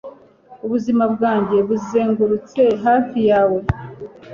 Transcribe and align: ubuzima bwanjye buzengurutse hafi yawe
ubuzima 0.65 1.03
bwanjye 1.13 1.57
buzengurutse 1.67 2.61
hafi 2.85 3.19
yawe 3.29 3.59